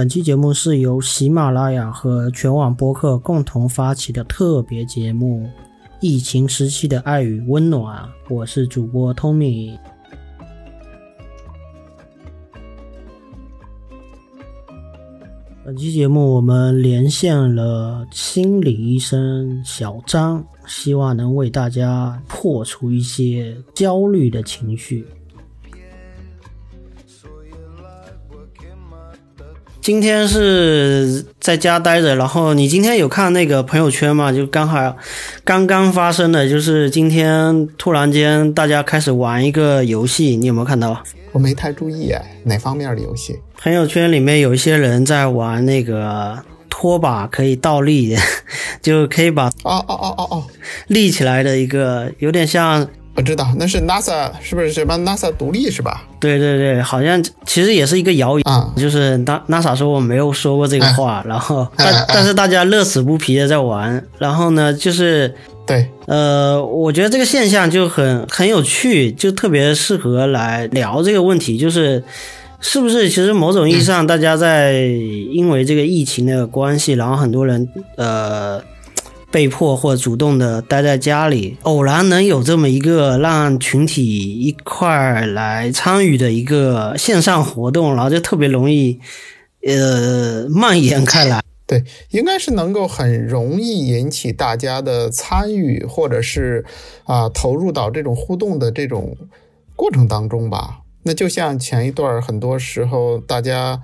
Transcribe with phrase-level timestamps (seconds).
[0.00, 5.44] 本期节目是由喜马拉雅和全网播客共同发起的特别节目
[6.00, 8.02] 《疫情时期的爱与温暖》，
[8.34, 9.78] 我是主播 Tommy。
[15.62, 25.06] 本期节目我们连线了心理医生小张，希望能为大家破除一些焦虑的情绪。
[29.82, 34.30] 今天是在家待着，然后你今天有看那个朋友圈吗？
[34.30, 34.94] 就刚好
[35.42, 41.02] 刚刚发生的，就是今天突然间大家开始玩一个游戏，你有没有看到？
[41.32, 43.38] 我没太注意哎，哪方面的游戏？
[43.56, 46.38] 朋友圈里面有一些人在玩那个
[46.68, 48.14] 拖把可以倒立，
[48.82, 50.44] 就可以把哦哦哦哦哦
[50.88, 52.86] 立起来的一个，有点像。
[53.16, 56.04] 我知道那是 NASA，是不是什么 NASA 独立是吧？
[56.20, 58.72] 对对对，好像其实也是一个谣言，啊。
[58.76, 65.34] 就是 Na NASA 说我没有说过这个话，然后但但是大家乐此不疲的在玩，然后呢，就是
[65.66, 72.02] 对，呃，我觉得这个现象就很很有趣，就特别适合来聊这个问题，就是
[72.60, 74.74] 是不是其实某种意义上，大家在
[75.32, 78.62] 因为这个疫情的关系，然后很多人呃
[79.30, 84.04] 被迫或主动的待在家里，偶然能有这么一个让群体
[84.40, 88.98] 一块儿来参与的一个线上活动，然后就特别容易
[89.66, 91.40] 呃蔓延开来。
[91.66, 96.64] 对，应该是能够很容易引起大家的参与，或者是
[97.04, 99.16] 啊、投入到这种互动的这种
[99.76, 100.80] 过程当中吧。
[101.04, 103.80] 那就像前一段儿很多时候大家，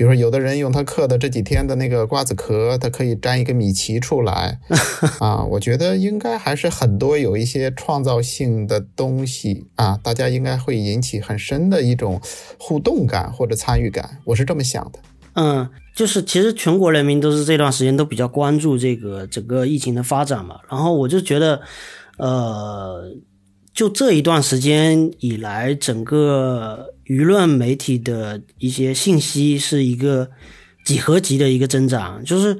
[0.00, 4.58] 比如说有的人用他刻的这几天的那个瓜子壳，他可以粘一个米奇出来
[5.20, 5.44] 啊。
[5.44, 12.18] 我觉得应该还是很多有一些创造性的东西啊，大家应该会引起很深的一种
[12.58, 14.98] 互动感或者参与感，我是这么想的。
[15.34, 21.60] 嗯，就是其实全国人民都是这段时间都比较关注这个整个疫情的发展嘛，然后我就觉得，
[22.16, 23.12] 呃，
[23.74, 30.30] 就这一段时间以来，整个舆论媒体的一些信息是一个
[30.84, 32.56] 几何级的一个增长，就是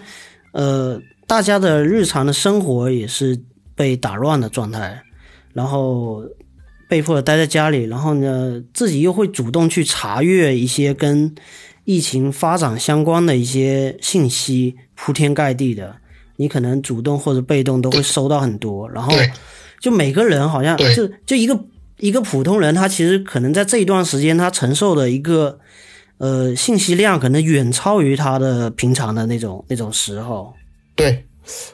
[0.51, 3.41] 呃，大家的日常的生活也是
[3.77, 5.01] 被打乱的状态，
[5.53, 6.25] 然后
[6.89, 11.33] 被迫地待在家里，然后呢，自己又会主动去查阅一些跟
[11.85, 15.95] 疫情发展相关的一些信息，铺天盖地的，
[16.35, 19.13] 你可能主动或者被动都会收到很多，然后
[19.79, 20.93] 就每个人好像对。
[20.97, 21.57] 就就一个
[22.01, 25.61] 一个普通人，他其实可能在这一段时间他承受的一个
[26.19, 30.55] 呃信息量，可能远超于他的平常的那种那种时候。
[30.97, 31.27] 对，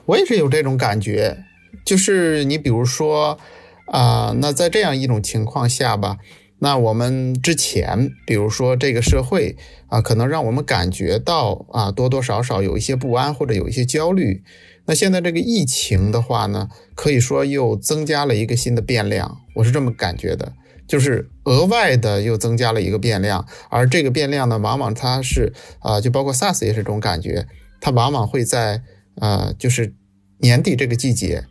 [0.04, 1.38] 我也是有这种感觉，
[1.84, 3.38] 就是你比如说
[3.86, 6.16] 啊、那在这样一种情况下吧，
[6.58, 9.56] 那我们之前，比如说这个社会
[9.88, 14.42] 啊、可能让我们感觉到啊，多多少少有一些不安或者有一些焦虑。
[14.86, 20.52] 那现在这个疫情的话呢，可以说又增加了一个新的变量，我是这么感觉的。
[20.86, 27.44] 就是额外的又增加了一个变量，而这个变量呢，往往它是啊、就包括 SARS 也是这种感觉，
[27.80, 28.80] 它往往会在
[29.16, 29.92] 呃，就是
[30.38, 31.42] 年底这个季节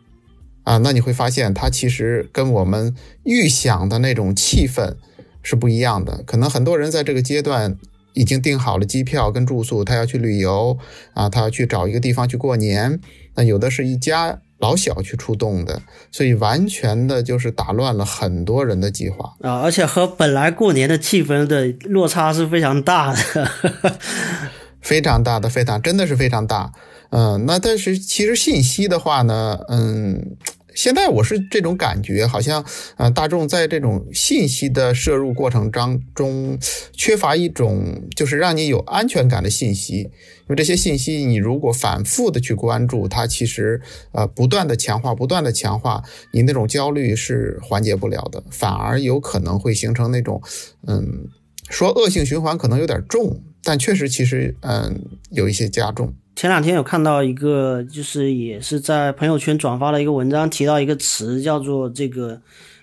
[0.63, 2.95] 啊，那你会发现它其实跟我们
[3.25, 4.95] 预想的那种气氛
[5.44, 6.24] 是不一样的。
[6.25, 7.78] 可能很多人在这个阶段
[8.13, 10.78] 已经订好了机票跟住宿，他要去旅游
[11.13, 13.01] 啊，他要去找一个地方去过年。
[13.35, 15.81] 那有的是一家老小去出动的，
[16.12, 19.35] 所以完全的就是打乱了很多人的计划。
[19.41, 23.51] 啊，而且和本来过年的气氛的落差是非常大的。
[24.81, 26.72] 非常大的，非常真的是非常大。
[27.09, 30.38] 嗯、那但是其实信息的话呢，嗯，
[30.75, 32.63] 现在我是这种感觉，好像
[32.97, 36.59] 呃大众在这种信息的摄入过程当中，
[36.94, 40.02] 缺乏一种就是让你有安全感的信息。
[40.02, 43.81] 因为这些信息，你如果反复的去关注，它其实
[44.12, 50.42] 呃不断的强化，不断的强化，你那种焦虑是缓解不了的，反而有可能会形成那种
[50.86, 51.30] 嗯。
[51.68, 56.13] 说恶性循环可能有点重，但确实其实嗯有一些加重。
[56.35, 62.39] 前两天有看到一个，就是也是在朋友圈转发了一个文章，提到一个词叫做这个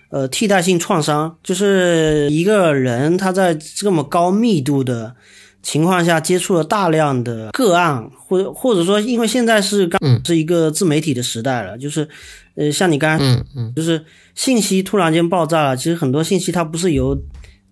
[0.09, 5.15] 呃替代性创伤，就是一个人他在这么高密度的
[5.61, 10.19] 情况下接触了大量的个案，或者或者说因为现在是刚嗯。
[10.25, 12.07] 是一个自媒体的时代了，就是
[12.55, 14.03] 呃像你刚才嗯嗯，就是
[14.35, 17.15] 信息突然间爆炸了，其实很多信息它不是由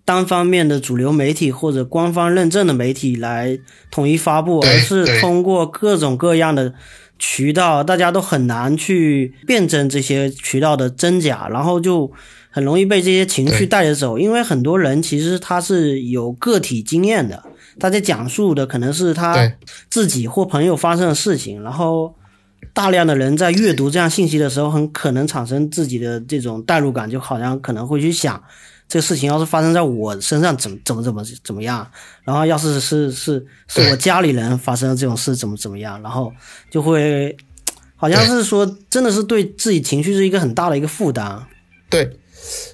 [0.04, 3.58] 单方面的主流媒体或者官方认证的媒体来
[3.90, 6.74] 统一发布，而是通过各种各样的
[7.18, 12.10] 渠道，大家都很难去辩证这些渠道的真假，然后就
[12.50, 14.18] 很容易被这些情绪带着走。
[14.18, 17.40] 因为很多人其实他是有个体经验的，
[17.78, 19.52] 他在讲述的可能是他
[19.88, 22.12] 自己或朋友发生的事情，然后
[22.74, 28.42] 大量的人在阅读这样信息的时候，很可能产生自己的这种代入感，就好像可能会去想，
[28.92, 31.90] 这个事情要是发生在我身上，怎么怎么怎么怎么样，
[32.24, 36.30] 然后要是是是是我家里人发生这种事，怎么怎么样，然后
[36.70, 37.34] 就会
[37.96, 41.42] 好像是说，真的是对自己情绪是一个很大的一个负担。
[41.88, 42.18] 对，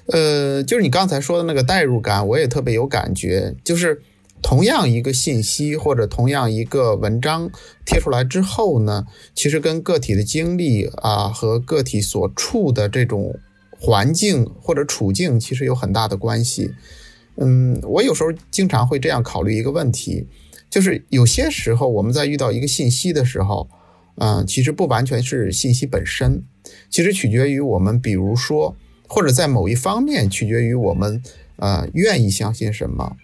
[0.07, 3.55] 呃，就是你刚才说的那个代入感，我也特别有感觉。
[3.63, 4.01] 就是
[4.41, 7.49] 同样一个信息或者同样一个文章
[7.85, 13.39] 贴出来之后呢，其实跟个体的经历啊和个体所处的这种
[13.79, 16.71] 环境或者处境其实有很大的关系。
[17.37, 20.27] 嗯，我有时候经常会这样考虑一个问题，
[20.69, 23.69] 就是有些时候我们在遇到一个信息的时候，
[24.17, 26.43] 嗯、其实不完全是信息本身，
[26.89, 28.75] 其实取决于我们，比如说。
[29.11, 31.23] 或者在某一方面取决于我们
[31.55, 33.17] 呃愿意相信什么，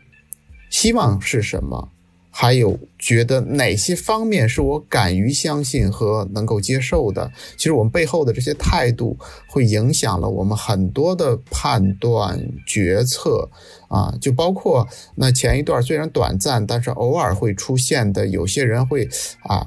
[0.72, 1.92] 希望是什么，
[2.38, 7.32] 还有觉得哪些方面是我敢于相信和能够接受的。
[7.56, 9.18] 其实我们背后的这些态度，
[9.48, 12.38] 会影响了我们很多的判断
[12.68, 13.50] 决策
[13.88, 14.86] 啊，就包括
[15.16, 19.08] 那前一段虽然短暂，但是偶尔会出现的，有些人会
[19.44, 19.66] 啊。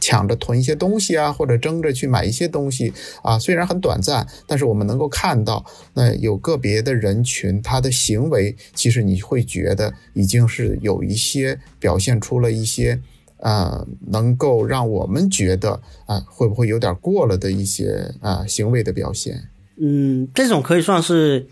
[0.00, 2.92] 抢着囤一些东西啊，或者争着去买一些东西
[3.22, 5.64] 啊，虽然很短暂，但是我们能够看到，
[5.94, 12.98] 那有个别的人群，他的行为其实你会觉得已经是有一些表现出了一些，
[13.38, 19.50] 呃，能够让我们觉得啊、会不会有点过了的一些啊、行为的表现。
[19.78, 21.46] 嗯，这种可以算是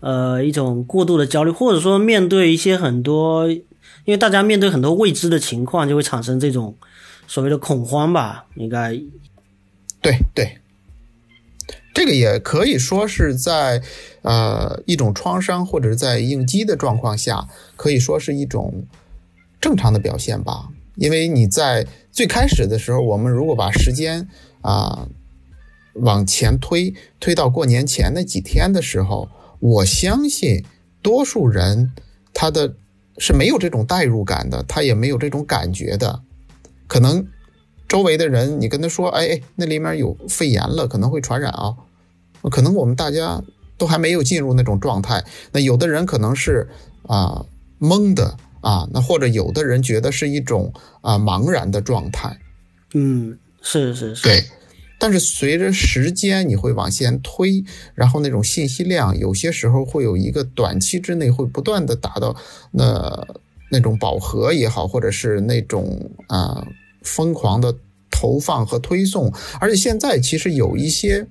[0.00, 3.62] 呃一种过度的焦虑，或者说面对一些很多，因
[4.06, 6.74] 为大家面对很多未知的情况，就会产生这种
[7.26, 9.00] 所谓的恐慌吧，应该。
[10.00, 10.58] 对对，
[11.92, 13.82] 这个也可以说是在
[14.22, 18.84] 呃一种创伤或者是在应激的状况下，可以说是一种
[19.60, 20.68] 正常的表现吧。
[20.94, 24.28] 因为你在最开始的时候，我们如果把时间
[24.62, 25.08] 啊、
[25.94, 29.28] 往前推，推到过年前那几天的时候，
[29.58, 30.64] 我相信
[31.02, 31.92] 多数人
[32.32, 32.74] 他的
[33.18, 36.22] 是没有这种代入感的，他也没有这种感觉的，
[36.86, 37.26] 可能
[37.88, 41.74] 周围的人，你跟他说，哎哎，那里面有肺炎了，可能会传染啊。
[42.50, 43.42] 可能我们大家
[43.76, 45.24] 都还没有进入那种状态。
[45.52, 46.68] 那有的人可能是
[47.08, 47.44] 啊、
[47.80, 52.38] 懵的啊，那或者有的人觉得是一种啊、茫然的状态。
[52.94, 54.44] 嗯，是是是，对，
[54.98, 62.36] 但是随着时间你会往前推，然后那种信息量有些时候会有一个短期之内会不断的达到
[62.70, 63.26] 那
[63.70, 66.66] 那种饱和也好，或者是那种啊、
[67.02, 67.74] 疯狂的
[68.10, 71.26] 投放和推送，而且现在其实有一些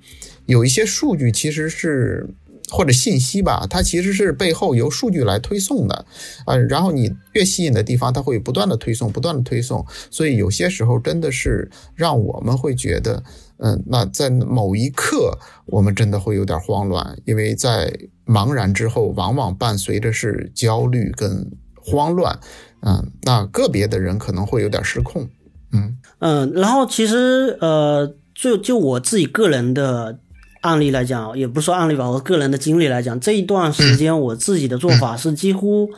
[0.46, 2.30] 有一些数据其实是。
[2.72, 6.04] 或者信息吧，它其实是背后由数据来推送的，
[6.48, 13.24] 呃，然后你越吸引的地方，它会不断的推送，不断的推送，所以有些时候真的是让我们会觉得，
[13.58, 15.38] 嗯，那在某一刻
[15.68, 17.94] 我们真的会有点慌乱，因为在
[18.26, 21.48] 茫然之后，往往伴随着是焦虑跟
[21.86, 22.38] 慌乱，
[22.82, 25.30] 嗯，那个别的人可能会有点失控，
[25.72, 25.96] 嗯。
[26.20, 30.18] 嗯，然后其实呃，就就我自己个人的
[30.62, 35.90] 案例来讲，也不是说案例吧，我个人的经历来讲，这一段时间我自己的做法是几乎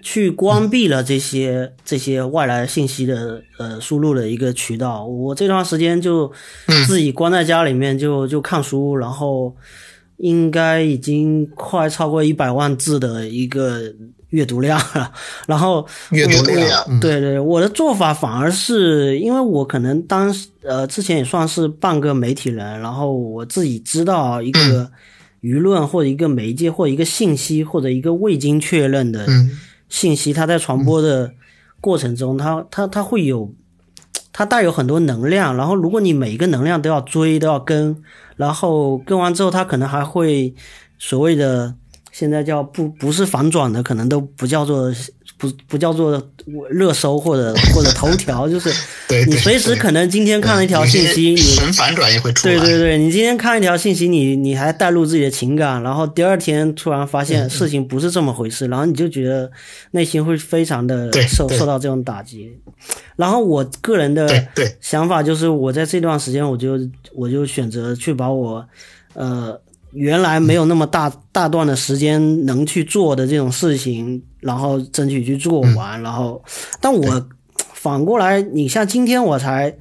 [0.00, 5.04] 去关闭了这些这些外来信息的呃输入的一个渠道。
[5.04, 6.32] 我这段时间就
[6.86, 9.54] 自己关在家里面就就看书，然后
[10.18, 13.92] 应该已经快超过一百万字的一个
[14.30, 15.12] 阅读量了。
[15.46, 24.90] 然后阅读量嗯对对，我的做法反而是因为我可能当时呃之前也算是半个媒体人，然后我自己知道一个
[25.40, 29.50] 舆论或者一个媒介或者一个信息或者一个未经确认的嗯
[29.88, 31.32] 信息，它在传播的
[31.80, 33.50] 过程中，它它它会有
[34.32, 37.96] 它带有很多能量，然后如果你每一个能量都要追都要跟，
[38.36, 40.52] 然后跟完之后，它可能还会
[40.98, 41.74] 所谓的
[42.12, 44.92] 现在叫不不是反转的，可能都不叫做
[45.36, 46.20] 不不叫做
[46.70, 48.70] 热搜或者或者头条， 就是
[49.26, 59.48] 你随时可能今天看了一条信息，你神反转也会出来，对对对，你今天看一条信息，你你还带入自己的情感，然后第二天突然发嗯现事情不是这么回事，然后你就觉得
[59.92, 62.50] 内心会非常的受受到这种打击。
[63.14, 64.28] 然后我个人的
[64.80, 66.78] 想法就是，我在这段时间，我就
[67.14, 68.64] 我就选择去把我
[69.14, 69.60] 呃
[69.98, 76.00] 原来没有那么大大段的时间能去做的这种事情，然后争取去做完。
[76.02, 76.42] 然后，
[76.80, 77.28] 但我
[77.74, 79.76] 反过来，你像今天我才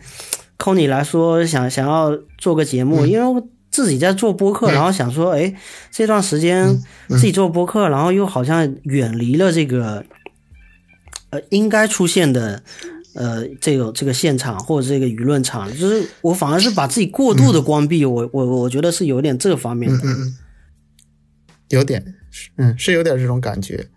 [0.57, 5.53] 扣你来说，想想要做个节目，因为我自己在做播客，然后想说，哎，
[5.91, 6.67] 这段时间
[7.09, 10.03] 自己做播客，然后又好像远离了这个
[11.29, 12.63] 呃应该出现的
[13.17, 20.37] 呃这个这个现场或者这个舆论场，就是我反而是把自己过度的关闭，我我我觉得是有点这方面的，嗯嗯，
[21.69, 22.15] 有点，
[22.57, 23.87] 嗯，是有点这种感觉，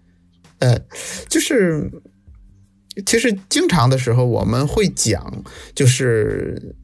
[0.59, 0.77] 呃，
[1.29, 1.91] 就是
[3.07, 6.75] 其实经常的时候我们会讲，就是。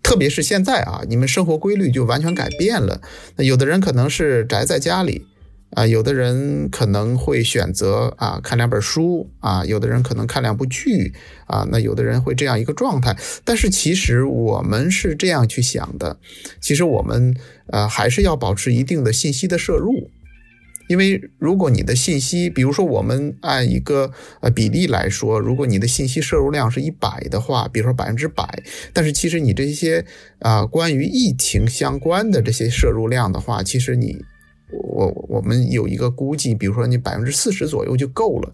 [0.00, 2.98] 特别是现在啊，你们生活规律就完全改变了。
[3.36, 5.26] 那有的人可能是宅在家里
[5.70, 11.12] 啊，有的人可能会选择啊看两本书啊，有的人可能看两部剧
[11.46, 11.66] 啊。
[11.70, 13.16] 那有的人会这样一个状态。
[13.44, 16.18] 但是其实我们是这样去想的，
[16.60, 17.36] 其实我们
[17.68, 20.10] 呃还是要保持一定的信息的摄入。
[20.88, 24.10] 因为如果你的信息，比如说我们按一个
[24.40, 28.62] 呃比例来说，如果你的信息摄入量是一百的话，比如说百分之百，
[28.94, 30.06] 但是其实你这些
[30.38, 34.24] 啊关于疫情相关的这些摄入量的话，其实你
[34.70, 38.52] 我我们有一个估计，比如说你百分之四十左右就够了，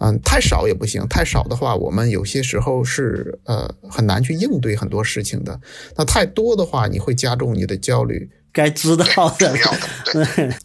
[0.00, 5.60] 嗯，太少也不行，太少的话，我们有些时候是呃很难去应对很多事情的，
[5.96, 8.30] 那太多的话，你会加重你的焦虑。
[8.56, 9.04] 该知道
[9.38, 9.54] 的，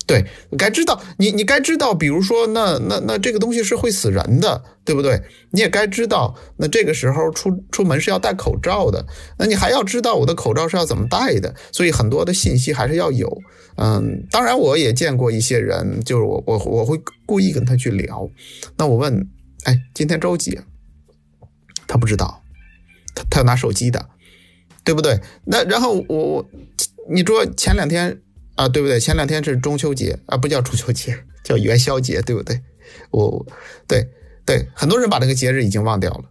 [0.08, 0.26] 对，
[0.58, 5.22] 该知道你，你该知道，比如说，那那那这个东西是会死人的，对不对？
[5.52, 9.06] 你也该知道，那这个时候出出门是要戴口罩的，
[9.38, 13.42] 那你还要知道我的口罩是要怎么戴的，所以很多的信息还是要有。
[13.76, 18.30] 嗯，当然我也见过一些人，就是我我我会故意跟他去聊，
[18.78, 19.28] 那我问，
[19.66, 20.58] 哎，今天周几？
[21.88, 22.42] 他不知道，
[23.14, 24.08] 他他要拿手机的，
[24.86, 25.20] 对不对？
[25.44, 26.46] 那然后我我。
[27.10, 28.22] 你说前两天
[28.56, 29.00] 啊，对不对？
[29.00, 32.62] 前两天是中秋节啊，不叫中秋节，叫元宵节，对不对？
[33.12, 33.46] 我，
[33.88, 34.08] 对
[34.46, 36.24] 对，很多人把这个节日已经忘掉了。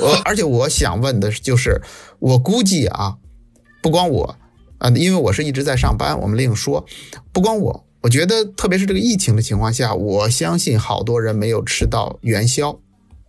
[0.00, 1.80] 我 而且我想问的就是，
[2.18, 3.18] 我估计啊，
[3.82, 4.36] 不光我
[4.78, 6.86] 啊，因为我是一直在上班，我们另说。
[7.32, 12.80] 不光我，我觉得特别是这个疫情的情况下，我相信好多人没有吃到元宵。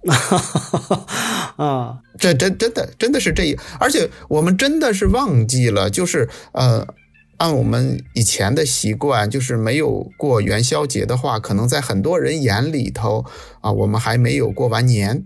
[1.57, 6.87] 啊，这真真的真的是这，而且我们真的是忘记了，就是呃，
[7.37, 13.25] 按我们以前的习惯，就是没有过元宵节的话，可能在很多人眼里头
[13.61, 15.25] 啊，我们还没有过完年。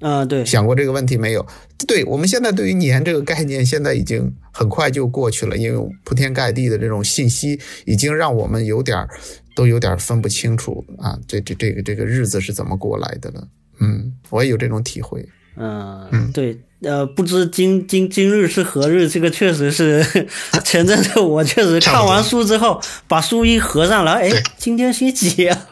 [0.00, 1.46] 啊，对，想过这个问题没有？
[1.86, 9.08] 对我们现在对于年这个概念，现在已经很快就过去了，因为铺天盖地的这种信息，已经让我们有点儿
[9.56, 13.48] 都有点分不清楚啊，这这这个这个日子是怎么过来的了。
[13.80, 15.26] 嗯，我也有这种体会。
[15.56, 19.08] 嗯，对，呃，不知今今今日是何日？
[19.08, 20.04] 这个确实是
[20.64, 25.66] 前阵子我确实看完书之后，把书一合上了，哎，今天星期几啊？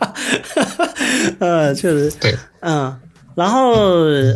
[1.40, 2.97] 呃，确实，对，嗯，
[3.35, 3.73] 然后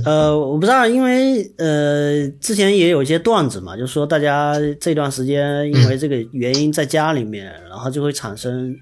[0.05, 8.75] 呃，我不知道，因为呃，之前也有一些段子嘛，就说大家这段时间因为这个原因在家里面，然后就会产生。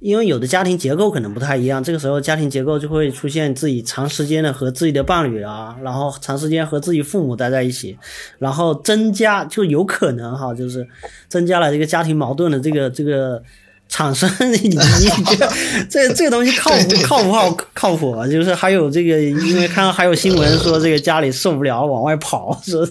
[0.00, 7.98] 因为有的家庭结构可能不太一样，这个时候家庭结构就会出现自己长时间的和自己的伴侣啊，然后长时间和自己父母待在一起，
[8.38, 10.86] 然后增加就有可能哈，就是
[11.28, 13.42] 增加了这个家庭矛盾的这个这个
[13.88, 14.30] 产生。
[14.52, 15.50] 你你觉得
[15.90, 18.24] 这这个东西靠谱 靠不靠靠谱啊？
[18.28, 22.88] 就是还有这个，因为看到还有新闻说这个家里受不了往外跑， 说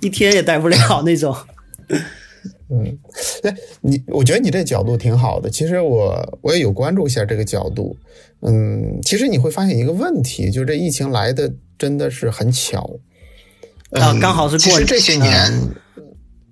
[0.00, 1.36] 一天也待不了那种。
[2.74, 2.98] 嗯，
[3.42, 5.50] 哎，你我觉得你这角度挺好的。
[5.50, 7.94] 其实我我也有关注一下这个角度。
[8.40, 12.98] 嗯，其实你会发现一个问题，就是这疫情来的真的是很巧。
[13.90, 14.58] 啊，刚好是过。
[14.58, 15.52] 其实这些年，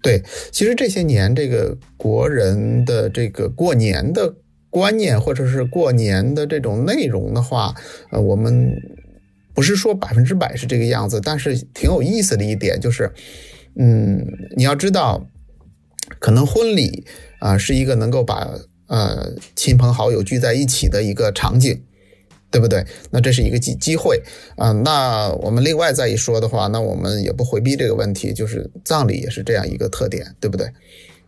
[0.03, 0.23] 对，
[0.53, 4.31] 其实这些年这个国人的这个过年的
[4.69, 7.75] 观念，或者是过年的这种内容的话，
[8.12, 8.71] 呃，我们
[9.55, 13.11] 不是说百分之百是这个样子，但是挺有意思的一点就是，
[13.77, 14.23] 嗯，
[14.55, 15.27] 你要知道。
[16.19, 17.04] 可能婚礼
[17.38, 18.50] 啊是一个能够把
[18.87, 21.80] 呃亲朋好友聚在一起的一个场景，
[22.50, 22.85] 对不对？
[23.11, 24.21] 那这是一个机机会
[24.57, 24.73] 啊。
[24.73, 30.66] 那我们另外再一说的话，那我们也不回避这个问题，就是葬礼也是这样一个特点，对不对？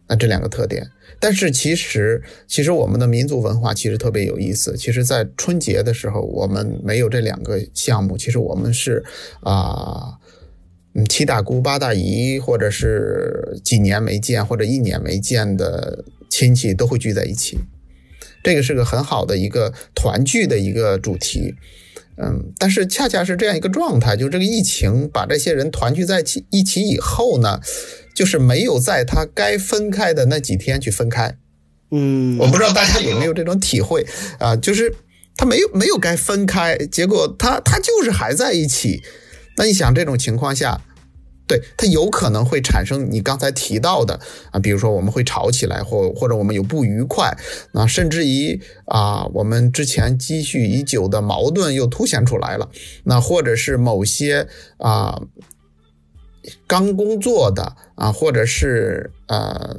[0.08, 0.84] 那这两个特点，
[1.20, 4.76] 但是其实其实我们的民族文化其实特别有意思。
[4.76, 9.04] 其实，在春节的时候，我们没有这两个项目，其实我们是
[9.40, 10.18] 啊。
[10.94, 17.58] 嗯，七大姑八大姨，或者是几年没见或者一年没见的亲戚都会聚在一起，
[18.44, 21.54] 这个是个很好的一个团聚的一个主题。
[22.18, 27.60] 嗯，但是恰恰是这样一个状态，就这个疫情把这些人团聚在一起一起以后呢，
[28.14, 31.34] 就是没有在他该分开的那几天去分开。
[31.90, 34.06] 嗯，我不知道大家有没有这种体会
[34.38, 34.54] 啊？
[34.54, 34.94] 就是
[35.38, 39.02] 他没有没有该分开，结果他他就是还在一起。
[39.56, 40.80] 那你想这种情况下，
[41.46, 44.18] 对，它有可能会产生你刚才提到的
[44.50, 47.36] 啊，比如说我们会吵起来，或或者我们有不愉快，
[47.72, 52.70] 那甚至于啊，我们之前积蓄已久的矛盾又凸显出来了，
[53.04, 54.46] 那或者是某些
[54.78, 55.20] 啊
[56.66, 59.76] 刚工作的啊，或者是呃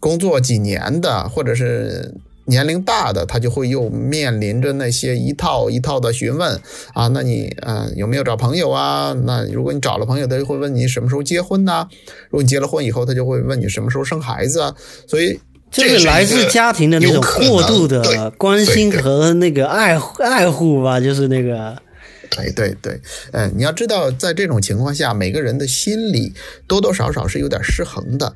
[0.00, 2.14] 工作几年的，或者是。
[2.46, 6.60] 年龄大的，他就会又面临着那些一套一套的询问
[6.94, 9.14] 啊，那你呃有没有找朋友啊？
[9.24, 11.86] 那如果你找了朋友，他就会问你什么时候结婚呢？
[12.30, 14.74] 如果你结了婚以后，他就会问你什么时候生孩子啊？
[15.06, 15.38] 所以
[15.70, 21.76] 这是来自家庭的那种过度的关心和那个爱爱护吧，就是那个。
[22.28, 23.00] 对对对，
[23.32, 26.34] 嗯，你要知道，在这种情况下，每个人的心理
[26.66, 28.34] 多多少少是有点失衡的。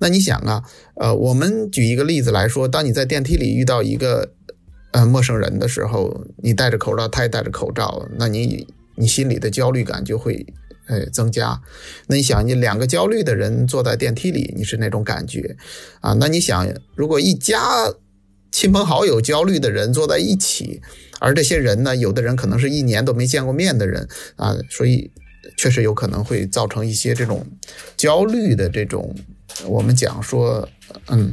[0.00, 0.64] 那你想啊，
[0.94, 4.32] 呃，我们举一个例子来说，当你在电梯里遇到一个
[4.92, 10.46] 呃陌生人的时候，你戴着口罩，他也戴着口罩，那你你心里的焦虑感就会
[10.86, 11.60] 呃增加。
[12.06, 15.54] 那你想，你两个焦虑的人坐在电梯里，你是那种感觉
[16.00, 16.16] 啊？
[16.18, 17.60] 那你想，如果一家
[18.50, 20.80] 亲朋好友焦虑的人坐在一起，
[21.18, 25.10] 而这些人呢，有的人可能是一年都没见过面的人啊，所以
[25.58, 27.46] 确实有可能会造成一些这种
[27.98, 29.14] 焦虑的这种。
[29.66, 30.68] 我们讲说，
[31.08, 31.30] 嗯，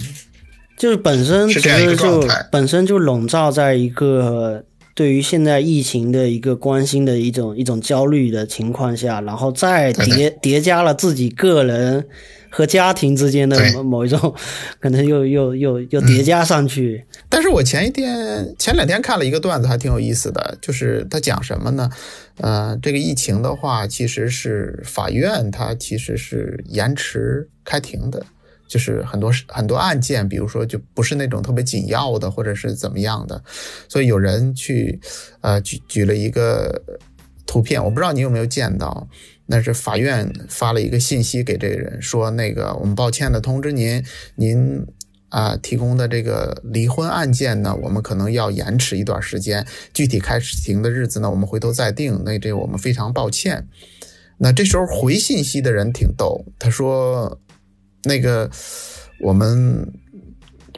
[0.78, 12.06] 就是本身其实就本身就笼罩在一个对于现在疫情的一个关心的一种一种焦虑的情况下，然后再叠叠加了自己个人
[12.50, 14.34] 和家庭之间的某某一种，
[14.80, 17.06] 可能又又又又叠加上去。
[17.30, 21.90] 但是我前一天前两天看了一个段子，还挺有意思的，就是他讲什么呢？
[22.38, 28.24] 呃，这个疫情的话，其实是法院它其实是延迟开庭的，
[28.68, 33.42] 就是很多很多案件，比如说就不是那种特别紧要的，或者是怎么样的，
[33.90, 35.00] 所以有人去
[35.42, 36.80] 呃举举了一个
[37.46, 39.08] 图片，我不知道你有没有见到，
[39.48, 44.04] 那是法院发了一个信息给这个人，说那个我们抱歉的通知您，
[44.36, 44.86] 您。
[45.30, 52.22] 啊，提供的这个离婚案件呢，我们可能要延迟一段时间，具体开庭的日子呢，我们回头再定。
[52.24, 53.68] 那这我们非常抱歉。
[54.38, 57.42] 那这时候回信息的人挺逗，他说
[58.08, 58.50] ：“那个
[59.20, 59.92] 我们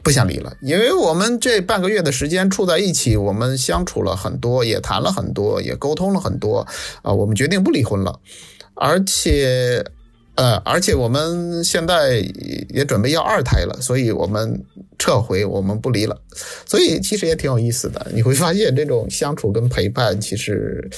[0.01, 6.65] 不想离了，因为我们这半个月的时间处在一起，我们相处了很多，也谈了很多，也沟通了很多
[7.03, 8.19] 啊，我们决定不离婚了，
[8.79, 9.85] 而且。”
[10.39, 12.25] 呃，而且我们现在
[12.69, 14.63] 也准备要二胎了，所以我们
[14.97, 16.17] 撤回，我们不离了。
[16.65, 20.89] 所以其实也挺有意思的，你会发现这种相处跟陪伴，其实。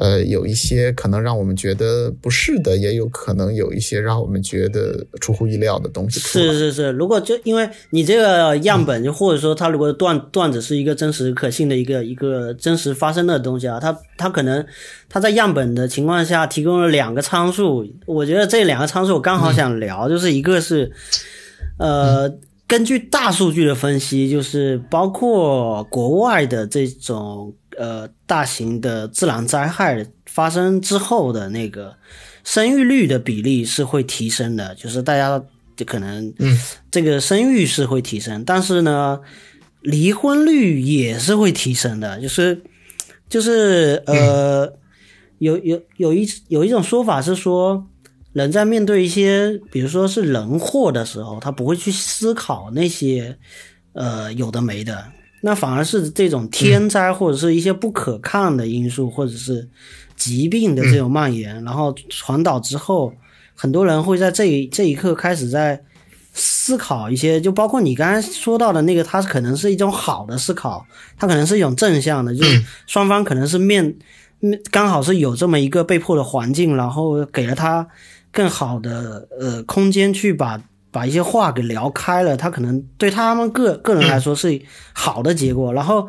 [0.00, 6.18] 呃，有一些可能让我们觉得不适的，也有可能有一些让我们觉得出乎意料的东西。
[6.20, 14.64] 是是是，如果就因为你这个样本，就或者说它如果段段子是一个真实可信的一个一个真实发生的东西啊，它它可能
[15.06, 20.90] 它在样本的情况下提供了两个参数，我觉得这两个参数我刚好想聊，就是一个是
[21.78, 22.32] 呃，
[22.66, 27.52] 根据大数据的分析，就是包括国外的这种。
[27.80, 31.96] 呃，大型的自然灾害发生之后的那个
[32.44, 35.42] 生育率的比例是会提升的，就是大家
[35.74, 39.18] 就可能，嗯，这个生育是会提升，但是呢，
[39.80, 42.62] 离婚率也是会提升的，就是
[43.30, 44.70] 就是呃，
[45.38, 47.88] 有有有一有一种说法是说，
[48.34, 53.38] 人在面对一些比如说是人祸的时候，他不会去思考那些
[53.94, 55.12] 呃有的没的。
[55.42, 59.66] 那反而是这种天灾或者是一些不可抗的因素，或者是
[60.14, 63.12] 疾病的这种蔓延，然后传导之后，
[63.54, 65.82] 很多人会在这一这一刻开始在
[66.34, 70.84] 思考一些，就包括你刚才说到的那个，它可能是一种好的思考，
[71.18, 73.96] 它可能是一种正向的，就是双方可能是面
[74.70, 77.88] 刚好是有这么一个被迫的环境，然后给了他
[78.30, 80.62] 更好的呃空间去把。
[80.92, 84.60] 把一些话给聊开了，他可能对他们个个人来说是
[84.92, 85.72] 好的结果。
[85.72, 86.08] 然后，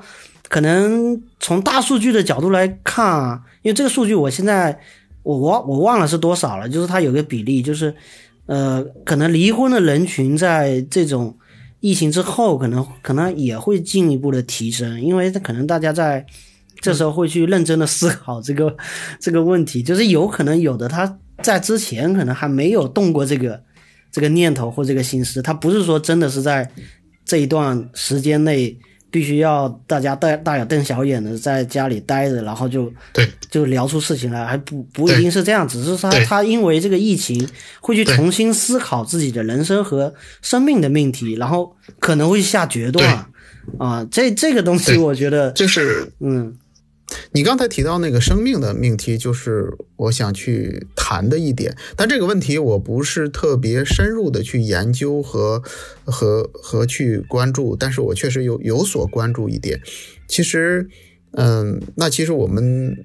[0.50, 4.80] 可能从大数据的角度来看啊，因为这个数据我现在
[5.22, 7.94] 我我我忘了是多少了，就是它有个比例，就是
[8.48, 11.38] 呃，可能离婚的人群在这种
[11.80, 16.26] 疫情之后，可能可能也会进一步的提升，因为可能大家在
[16.80, 18.76] 这时候会去认真的思考这个
[19.20, 23.62] 这个问题，就是有可能有的他在之前可能还没有动过这个。
[24.12, 26.70] 这个念头或这个心思，他不是说真的是在
[27.24, 28.78] 这一段时间内
[29.10, 37.48] 必须要大家大大眼瞪小眼的在家里待着，然后就对就聊出事情来，还不不一定是这样，只是他他因为这个疫情
[37.80, 43.26] 会去重新思考自己的人生和生命的命题，然后可能会下决断
[43.78, 46.56] 啊，这这个东西我觉得就是嗯。
[47.34, 51.76] 你刚才提到那个生命的命题，就是我想去谈的一点。
[51.96, 55.62] 但这个问题我不是特别深入的去研究和
[56.04, 59.82] 和和去关注，但是我确实有有所关注一点。
[60.28, 60.88] 其实，
[61.32, 62.96] 嗯，那其实我们，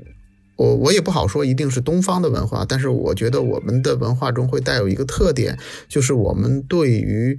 [0.57, 7.39] 我我也不好说一定是东方的文化，但是我觉得我们的文化中会带有一个特点，就是我们对于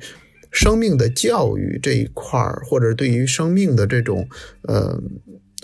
[0.52, 4.28] 生命的教育这一块儿，或者对于生命的这种
[4.64, 5.02] 呃。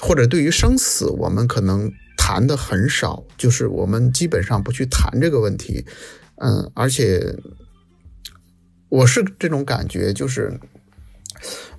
[0.01, 5.85] 或者对于生死，我们可能谈的很少，就是我们基本上不去谈这个问题。
[6.37, 7.35] 嗯，而且
[8.89, 10.59] 我是这种感觉，就是，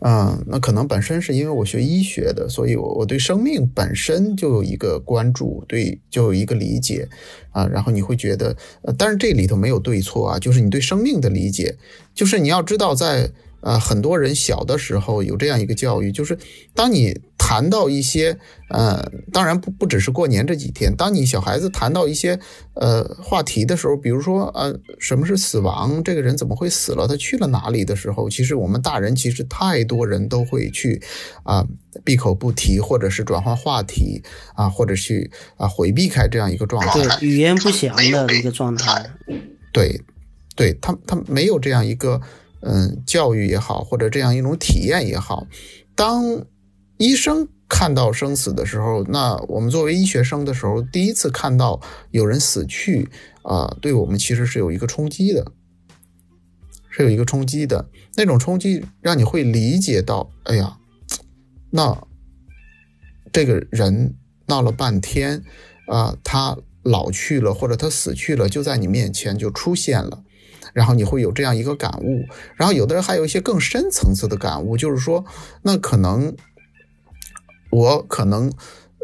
[0.00, 7.08] 嗯，那可能本身是因为我学医学的，所以我我对生命本身就有一个关注，对，就有一个理解
[7.50, 7.66] 啊。
[7.66, 11.76] 然后你会觉得，呃，但是这里头没有对错啊，就是你对生命的理解，
[12.14, 13.30] 就是你要知道在。
[13.64, 16.38] 呃，很多人小的时候有这样一个教育，就是
[16.74, 22.38] 当你谈到一些，呃，当然不不只是过年这几天，当你小孩子谈到一些
[22.74, 31.02] 呃话题的时候，比如说呃什么是死亡，这个人怎么会死了，他去了哪里的时候，其实我们大人其实太多人都会去
[31.42, 31.66] 啊
[32.04, 34.22] 闭口不提，或者是转换话题
[34.54, 39.10] 啊，或者去啊回避开这样一个状态，对语言不详的一个状态，
[39.72, 39.98] 对，
[40.54, 42.20] 对他他没有这样一个。
[42.66, 45.46] 嗯，教育也好，或者这样一种体验也好，
[45.94, 46.46] 当
[46.96, 51.78] 医生看到生死的时候，那我们作为医学生的时候，第一次看到
[52.10, 53.08] 有人死去
[53.42, 55.52] 啊，对我们其实是有一个冲击的，
[56.88, 57.90] 是有一个冲击的。
[58.16, 60.78] 那种冲击让你会理解到，哎呀，
[61.70, 62.06] 那
[63.30, 64.14] 这个人
[64.46, 65.42] 闹了半天
[65.88, 70.22] 啊，他老去了，或者他死去了，就在你面前就出现了。
[70.72, 72.24] 然后你会有这样一个感悟，
[72.56, 75.24] 然后有的人还有一些更深层次的感悟，就是说，
[75.62, 76.34] 那可能
[77.70, 78.52] 我可能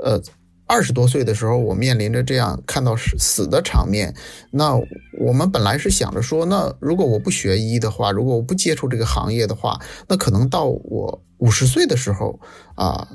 [0.03, 0.21] 呃
[0.67, 4.15] 二十多岁的时候，我面临着这样看到死死的场面，
[4.53, 4.75] 那
[5.19, 12.39] 我们本来是想着说，那如果我不学医的话，如果我不接触这个行业的话，那可能到我五十岁的时候
[12.77, 13.09] 啊，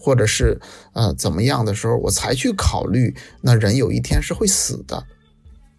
[0.00, 0.58] 或者是
[0.94, 5.04] 呃怎么样的时候，我才去考虑，那人有一天是会死的。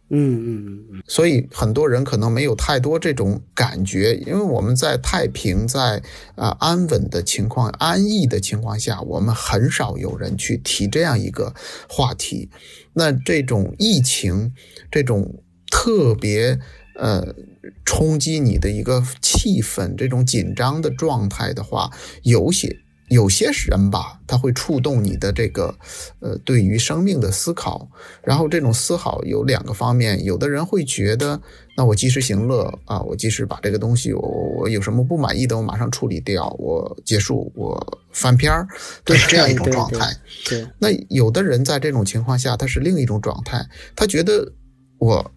[0.10, 6.02] 嗯嗯嗯所以很多人可能没有太多这种感觉，因为我们在太平、在
[6.36, 11.56] 啊安稳的情况、安逸的情况下，我们很少有人去提这样一个
[11.89, 12.50] 话题。
[12.94, 14.54] 那这种疫情，
[14.91, 16.60] 这种特别
[16.96, 17.36] 呃
[17.84, 21.89] 冲击你的一个气氛，这种紧张的状态的话，
[22.22, 22.85] 有些。
[23.15, 25.73] 有些人吧，他会触动你的这个，
[26.19, 27.89] 呃，对于生命的思考。
[28.21, 31.39] 然后这种思考有两个方面，有的人会觉得，
[31.78, 34.21] 那我及时行乐啊，我及时把这个东西，我
[34.60, 38.67] 我有什么不满意的，我马上处理掉，我结束，我翻篇儿，
[39.06, 40.13] 对这样一种状态。
[40.49, 44.51] 对，那有的人在这种情况下，他是另一种状态，他觉得
[44.99, 45.32] 我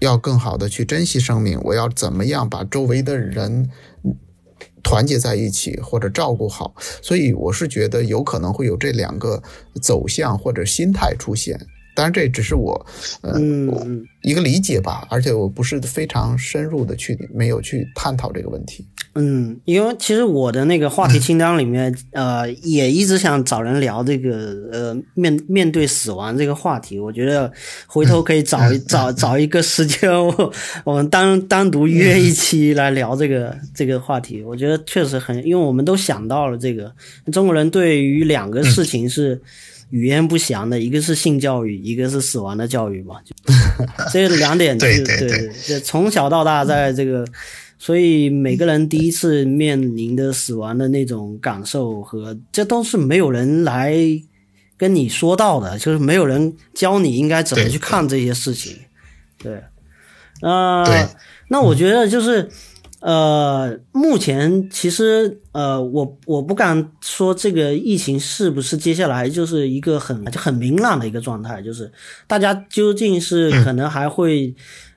[0.00, 3.70] 要更好的去珍惜生命，我要怎么样把周围的人。
[4.86, 6.72] 团结在一起或者照顾好，
[7.02, 9.42] 所以我是觉得有可能会有这两个
[9.82, 11.58] 走向或者心态出现。
[11.96, 12.86] 当然，这只是我
[13.22, 13.40] 呃
[14.22, 18.86] 一个理解吧，而且我不是非常深入的去没有去探讨这个问题。
[19.14, 26.98] 嗯，因为其实我的那个话题清单里面，呃，也一直想找人聊这个呃面面对死亡这个话题。
[26.98, 27.50] 我觉得
[27.86, 30.52] 回头可以找一 找找一个时间，我
[30.84, 34.42] 我们单单独约一期来聊这个这个话题。
[34.42, 36.92] 我觉得确实很，因为我们都想到了这个
[37.32, 39.40] 中国人对于两个事情是。
[39.90, 43.16] 语言不详的，一个是性教育，一个是死亡的教育嘛，
[44.12, 47.24] 这两点是对对，从小到大在这个，
[47.78, 53.96] 所以每个人第一次面临的死亡的那种感受和这都是没有人来
[54.76, 58.76] 跟你说到的，就是没有人教你应该怎么去看这些事情，
[59.42, 59.62] 对，
[60.42, 61.08] 呃，
[61.48, 62.48] 那我觉得就是。
[63.06, 71.88] 呃，目前其实呃，我我不敢说这个疫情是不是接下来就是一个很就很明朗的一个状态，就是
[72.26, 74.52] 大家究竟是可能还会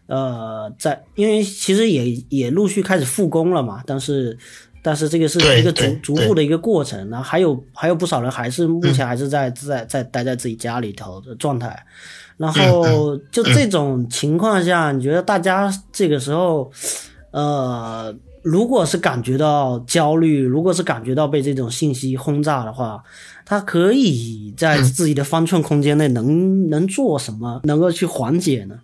[0.08, 4.36] 呃在，因为其实也也陆续开始复工了嘛，但是
[4.82, 11.86] 但是这个是一个逐逐步的一个过程，然后还有还有不少人还是目前还是在在在待在自己家里头的状态，
[12.38, 16.72] 然后就这种情况下，你觉得大家这个时候？
[17.32, 23.04] 呃，如果是感觉到焦虑，如果是感觉到被这种信息轰炸的话，
[23.46, 28.76] 他可以在自己的方寸空间内能能做什么，能够去缓解呢？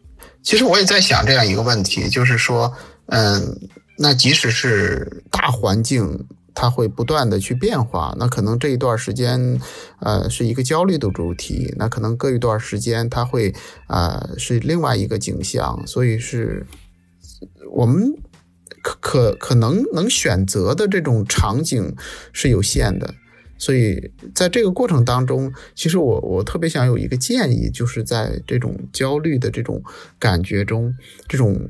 [0.42, 2.72] 其实我也在想这样一个问题，就是说，
[3.08, 3.42] 嗯，
[3.98, 8.16] 那即使是大环境它会不断的去变化。
[8.20, 9.60] 那可能这一段时间，
[10.00, 13.54] 呃，是一个焦虑的主题，那可能隔一段时间，它会
[13.88, 15.82] 啊是另外一个景象。
[15.88, 16.66] 所以是
[17.72, 18.14] 我们
[18.86, 21.96] 可可可能能选择的这种场景
[22.32, 23.16] 是有限的。
[23.58, 29.82] 所以在这个过程当中，其实我我特别想有一个建议，就是在这种焦虑的这种
[30.20, 30.94] 感觉中，
[31.28, 31.68] 这种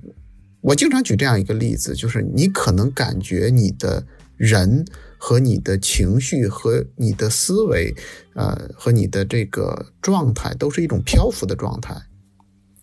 [0.60, 4.84] 我经常举这样一个例子，就是你可能感觉你的人
[5.17, 7.95] 和你的情绪和你的思维，
[8.34, 11.95] 呃，和你的这个状态都是一种漂浮的状态。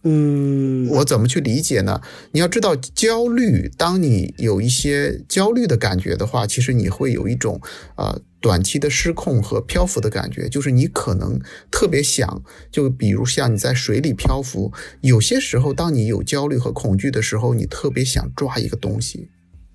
[0.05, 2.01] 嗯，我怎么去理解呢？
[2.33, 7.61] 你要知道，焦虑，当你有一些焦虑的感觉的话，其实你会有一种
[7.97, 11.39] 呃短期的失控和漂浮的感觉，就是你可能
[11.71, 19.29] 特别想，就比如像你在水里漂浮，有些时候当你有焦虑和恐惧的时候，你特别想抓一个东西，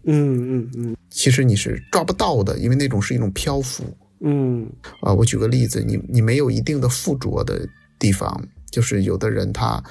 [0.03, 3.85] 嗯嗯嗯，其实你是抓不到的，因为那种是一种漂浮。
[4.19, 7.65] 嗯啊，我举个例子，你你没有一定的附着的
[7.97, 9.81] 地方，就是有的人他。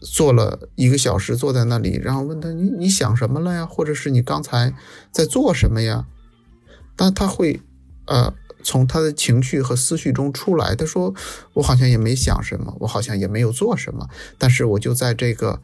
[0.00, 3.66] 坐了一个小时，坐在那里，然后问他你你想什么了呀？
[3.66, 4.74] 或者是你刚才
[5.10, 6.06] 在做什么呀？
[6.94, 7.60] 但他会，
[8.06, 8.32] 呃，
[8.62, 10.74] 从他的情绪和思绪中出来。
[10.74, 11.14] 他说
[11.54, 15.60] ：“我好像也没想什么，我好像也没有做什么，但是我就在这个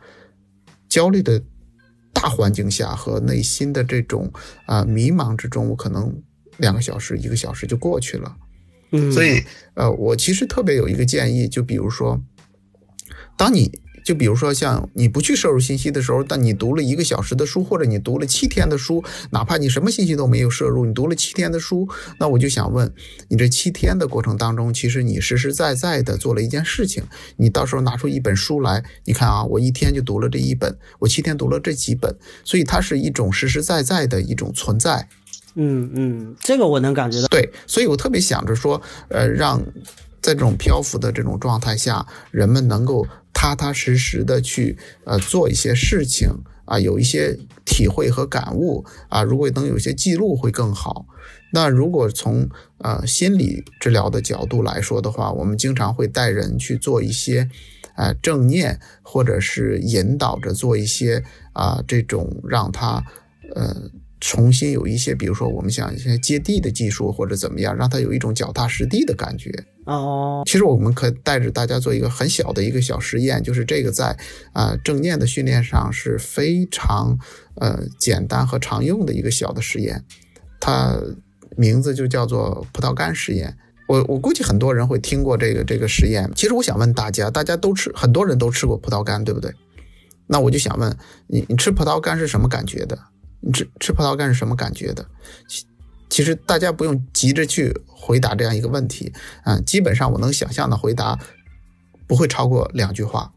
[0.89, 1.43] 焦虑的
[2.13, 4.33] 大环境下和内心的这种
[4.67, 6.23] 啊迷茫之中，我可能
[6.57, 8.37] 两个小时、一个小时就过去了。
[8.93, 9.43] 嗯，所以，
[9.75, 12.21] 呃，我其实特别有一个建议，就比如说，
[13.37, 13.82] 当你。
[14.05, 21.89] 就比如说，像你不去摄入信息的时候，但你读了一个小时的书，或者你读了七天的书，哪怕你什么信息都没有摄入，你读了七天的书，
[22.19, 22.93] 那我就想问
[23.29, 27.05] 你，这七天的过程当中，其实你实实在在的做了一件事情。
[27.37, 35.09] 你到时候拿出一本书来，你看啊，我一天就读了这一本，我七天读了这几本，所以它是一种实实在在的一种存在。
[35.55, 37.29] 嗯嗯，这个我能感觉到。
[37.29, 39.63] 对，所以我特别想着说，呃，让
[40.21, 43.07] 在这种漂浮的这种状态下，人们能够。
[43.43, 46.31] 踏踏实实的去呃做一些事情
[46.65, 51.07] 啊，有一些体会和感悟啊，如果能有些记录会更好。
[51.53, 57.51] 那如果从呃心理治疗的角度来说的话，我们经常会带人去做一些
[57.97, 63.05] 呃正念，或者是引导着做一些啊这种让他
[63.57, 63.91] 呃。
[64.25, 69.51] 重新有一些，比如说我们想一些接地的技术或者怎么样，让它有一种脚踏实地的感觉。
[69.85, 74.17] 哦，其实我们可带着大家做一个很小的一个小实验，就是这个在
[74.53, 77.19] 啊正念的训练上是非常
[77.57, 80.05] 呃简单和常用的一个小的实验，
[80.61, 80.97] 它
[81.57, 83.57] 名字就叫做葡萄干实验。
[83.89, 86.31] 我我估计很多人会听过这个这个实验。
[86.37, 89.53] 其实我想问大家，大家都吃，很多人都吃过葡萄干，对不对？
[90.29, 92.97] 那我就想问你，你吃葡萄干是什么感觉的？
[93.43, 95.05] 你吃吃葡萄干是什么感觉的？
[95.47, 95.67] 其
[96.09, 99.13] 其实大家不用急着去回答这样一个问题，
[99.45, 101.19] 嗯，基本上我能想象的回答
[102.07, 103.33] 不会超过两句话，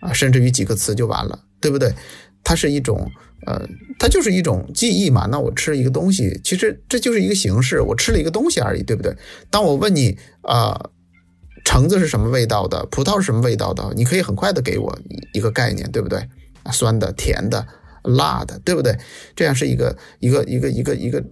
[0.00, 1.94] 啊，甚至于几个词就完了，对不对？
[2.42, 3.10] 它是一种，
[3.46, 5.26] 呃，它就是一种记忆嘛。
[5.30, 9.14] 那我吃一个东西，其实这就是一个形式，我吃了一个东西而已，对不对？
[9.50, 10.90] 当我问你，啊，
[11.66, 12.86] 橙子是什么味道的？
[12.86, 13.92] 葡萄是什么味道的？
[13.94, 14.98] 你可以很快的给我
[15.34, 16.26] 一个概念，对不对？
[16.72, 17.66] 酸的，甜的。
[18.02, 18.96] 辣的，对不对？
[19.34, 21.24] 这样是一个一个一个一个一个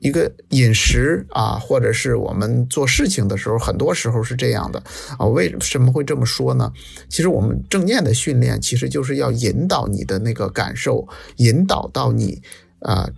[0.00, 4.82] 一个饮食啊，或者是我们做事情的时候，很多时候是这样的
[5.18, 5.26] 啊。
[5.26, 6.72] 为什么会这么说呢？
[7.08, 12.40] 其实我们正念的训练，其实就是要引导你的那个感受，引导到你
[12.80, 13.08] 啊。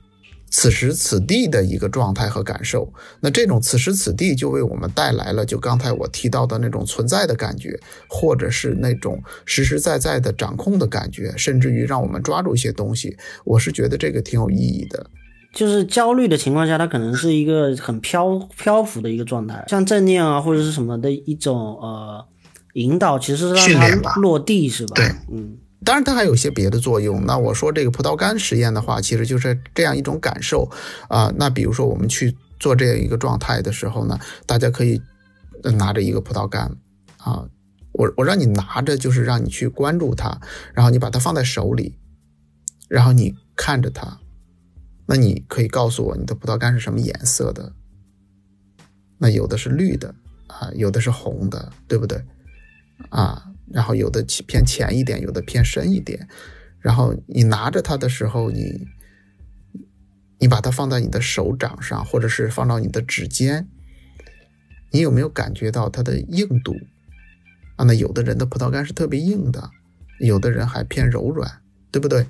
[0.55, 13.17] 此时此地的一个状态和感受，那这种此时此地就为我们带来了，就刚才我提到的那种存在的感觉，或者是那种实实在在的掌控的感觉，甚至于让我们抓住一些东西。
[13.45, 15.07] 我是觉得这个挺有意义的。
[15.55, 22.23] 就是焦虑的情况下，它可能是一个很漂漂浮的一个状态，像正念啊或者是什么的一种呃
[22.75, 24.93] 引导，其实是让它落地是吧？
[24.97, 25.57] 对，嗯。
[25.85, 27.25] 当然，它还有些别的作用。
[27.27, 30.71] 那我说这个葡萄干实验的话，其实就是这样一种感受
[31.09, 31.33] 啊。
[31.37, 35.03] 那比如说我们去做这样一个状态的时候呢，大家可以
[35.77, 36.77] 拿着一个葡萄干
[37.16, 37.45] 啊，
[37.92, 40.40] 我我让你拿着，就是让你去关注它，
[40.73, 41.99] 然后你把它放在手里，
[42.88, 44.21] 然后你看着它，
[45.07, 47.73] 那你可以告诉我你的葡萄干是什么颜色的？
[49.18, 50.14] 那有的是绿的
[50.47, 52.25] 啊，有的是红的，对不对？
[53.11, 53.49] 啊。
[53.70, 56.27] 然后有的偏浅一点，有的偏深一点。
[56.81, 58.88] 然后你拿着它的时候，你
[60.38, 63.68] 你把它放在你的手掌上，或者是放到你的指尖，
[64.90, 66.75] 你有没有感觉到它的硬度？
[67.77, 69.70] 啊，那有的人的葡萄干是特别硬的，
[70.18, 72.27] 有的人还偏柔软，对不对？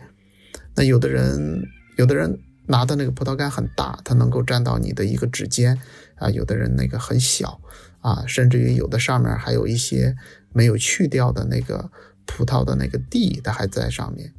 [0.75, 1.63] 那有的人，
[1.97, 5.79] 有的人拿的那个葡萄干很大，它能够占到你的一个指尖
[6.17, 6.31] 啊。
[6.31, 7.61] 有的人那个很小
[8.01, 10.15] 啊，甚至于有的上面还有一些
[10.53, 11.91] 没有去掉的那个
[12.27, 14.33] 葡萄的那个蒂，它还在上面。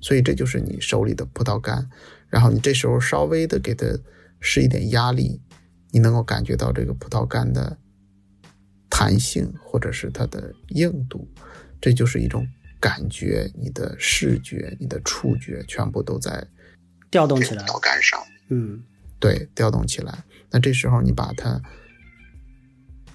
[0.00, 1.88] 所以这就是你手里的葡萄干。
[2.28, 3.86] 然后你这时候稍微的给它
[4.40, 5.40] 施一点压力，
[5.90, 7.78] 你能够感觉到这个葡萄干的
[8.90, 11.28] 弹性或者是它的硬度，
[11.80, 12.46] 这就是一种
[12.80, 13.50] 感觉。
[13.56, 16.46] 你的视觉、你的触觉全部都在。
[17.10, 18.82] 调动起来，葡萄干上，嗯，
[19.20, 20.24] 对，调动起来。
[20.50, 21.62] 那这时候你把它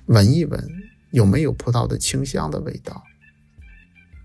[0.06, 0.66] 闻一闻，
[1.12, 3.04] 有没有葡萄的清香的味道？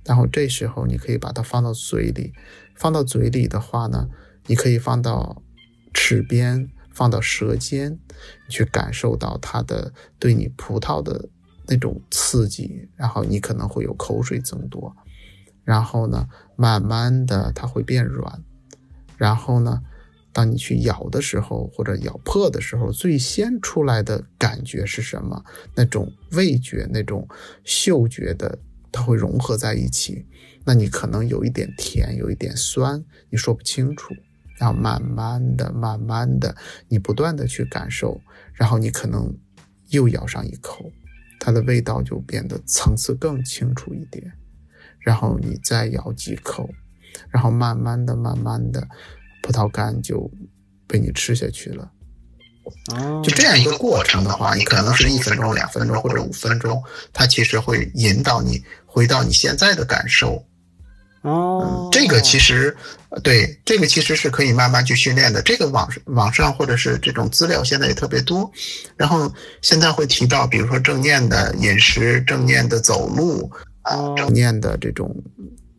[0.04, 2.32] 然后这时候你可以把它放到嘴里，
[2.74, 4.08] 放到嘴里的话呢，
[4.46, 5.42] 你可以放到
[5.94, 7.98] 齿边，放到舌尖，
[8.48, 11.30] 去感受到它的对你葡萄的
[11.66, 14.94] 那种刺激，然后你可能会有口水增多，
[15.64, 18.44] 然后呢，慢慢的它会变软。
[19.16, 19.80] 然后呢，
[20.34, 25.42] 当你去咬的时候，或者咬破的时候，最先出来的感觉是什么？
[25.76, 27.26] 那种味觉、那种
[27.62, 28.58] 嗅觉的，
[28.90, 30.26] 它会融合在一起。
[30.64, 34.12] 那你可能有一点甜，有一点酸，你说不清楚。
[34.58, 36.56] 然后慢慢的、慢慢的，
[36.88, 38.20] 你不断的去感受，
[38.54, 39.32] 然后你可能
[39.90, 40.90] 又咬上一口，
[41.38, 44.32] 它的味道就变得层次更清楚一点。
[44.98, 46.68] 然后你再咬几口。
[47.30, 48.88] 然后慢慢的、慢慢的，
[49.44, 50.30] 葡萄干就
[50.86, 51.90] 被你吃下去了。
[52.94, 60.42] 哦，就这样一个过程的话，你可能是一分钟、两分钟或者五分钟，它其实会引导你回到你现在的感受。
[61.20, 62.74] 哦，这个其实
[63.22, 65.42] 对，这个其实是可以慢慢去训练的。
[65.42, 68.50] 这个网网上或者是这种资料现在也特别多。
[68.96, 69.30] 然后
[69.60, 73.50] 现在会提到，比如说正念的饮食、正念的走路
[73.82, 75.14] 啊、正念的这种。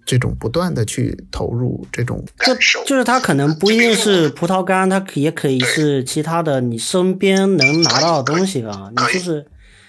[0.05, 8.91] 这种不断的去投入这种感受，就是它可能不一定是葡萄干，它也可以是其他的你身边能拿到的东西啊。
[8.95, 9.43] 你就是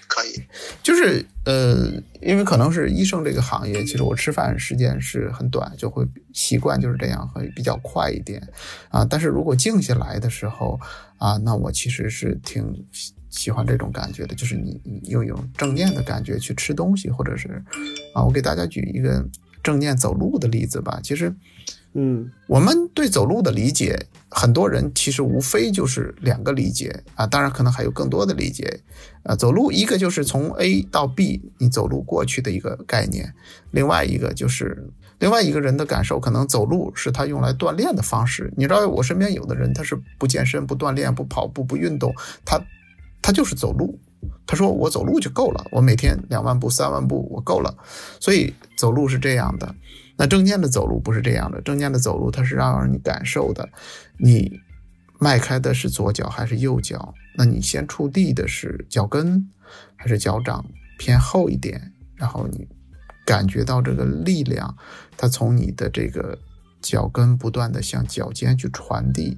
[0.07, 0.41] 可以，
[0.81, 6.03] 就是呃，因为可能是医生这个行业，其实我吃饭时间是很短，就会
[6.33, 8.41] 习惯就是这样，会比较快一点
[8.89, 9.05] 啊。
[9.07, 10.79] 但是如果静下来的时候
[11.19, 12.65] 啊，那我其实是挺
[13.29, 17.63] 喜欢这种感觉的，就是你你又有正念的感觉去吃东西，或者是
[18.15, 19.23] 啊，我给大家举一个。
[19.67, 21.35] 正念走路的例子吧，其实，
[21.93, 23.99] 嗯，我们对走路的理解，
[24.29, 28.79] 很多人其实无非就是两个理解啊，当然可能还有更多的理解
[29.23, 29.35] 啊。
[29.35, 33.33] 走路一个就是从 A 到 B 你走路过去的一个概念，
[33.71, 38.53] 另外一个就是另外一个人的感受，可能走路是他用来锻炼的方式。
[38.55, 42.13] 你知道，我身边有的人他是不健身、不锻炼、不跑步、不运动，
[42.45, 42.57] 他
[43.21, 43.99] 他就是走路。
[44.47, 47.77] 他说：“我走路就够了，我每天两万步、三万步我够了。
[48.19, 49.75] 所以走路是这样的。
[50.15, 51.59] 那正念的走路不是这样的。
[51.61, 53.67] 正念的走路，它是让你感受的，
[54.17, 54.59] 你
[55.19, 57.13] 迈开的是左脚还是右脚？
[57.35, 59.49] 那你先触地的是脚跟
[59.95, 60.65] 还是脚掌
[60.97, 61.93] 偏后一点？
[62.15, 62.67] 然后你
[63.25, 64.75] 感觉到这个力量，
[65.17, 66.37] 它从你的这个
[66.81, 69.37] 脚跟不断的向脚尖去传递。”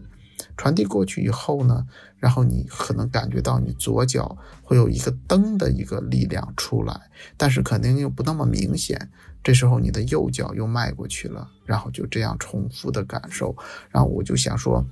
[0.60, 7.00] 传递过去以后呢，然后你可能感觉到你左脚会有一个蹬的一个力量出来，
[7.38, 9.10] 但是肯定又不那么明显。
[9.41, 13.56] 这时候你的右脚又迈过去了，然后就这样重复的感受。
[13.89, 14.86] 然后我就想说，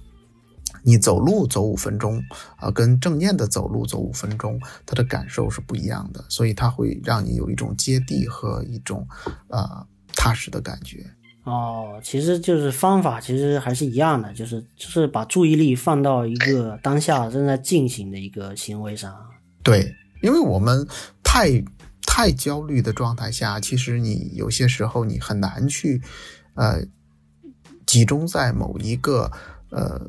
[0.84, 2.24] 你走路走五分钟
[2.56, 9.06] 啊，跟正念的走路走五分钟，它的感受是不一样的，所以它会让你有一种接地和一种
[9.50, 11.06] 呃踏实的感觉。
[11.48, 19.16] 哦，其实就是方法，其实还是一样的，就是就是把注意力放到一个当下正在进行的一个行为上。
[19.64, 20.86] 对，因为我们
[21.24, 21.64] 太
[22.06, 26.02] 太焦虑的状态下，其实你有些时候你很难去
[26.56, 26.84] 呃
[27.86, 29.32] 集中在某一个
[29.72, 30.06] 呃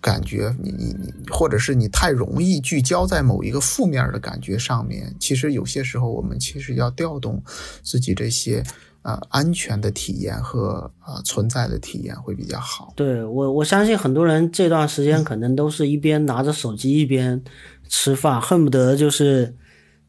[0.00, 5.14] 感觉，你你你，或者是你太容易聚焦在某一个负面的感觉上面。
[5.20, 7.42] 其实有些时候，我们其实要调动
[7.82, 8.64] 自己这些。
[9.02, 12.92] 呃，安全的体验和呃存在的体验会比较好。
[12.96, 17.42] 对我，我相信很多人这段时间可能都是一边拿着手机一边
[17.88, 19.54] 吃饭，恨不得就是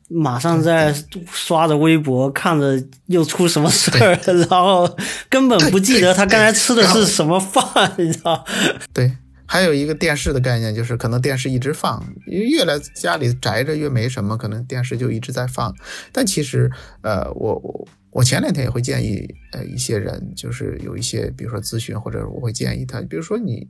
[0.10, 0.94] 马上在
[1.32, 4.90] 刷着微博，看着又出什么事儿， 然后
[5.30, 8.46] 根本不记得他刚才吃的是什么饭，你知道？
[8.94, 9.12] 对。
[9.48, 15.76] 还有一个电视的概念，就是可能电视一直放，越来家里宅着越没什么，可能电视就一直在放。
[16.14, 16.72] 但其实，
[17.02, 23.68] 呃，我我我前两天也会建议，呃，一些人就是有一些，比如说咨询，或者我会建议他，比如说你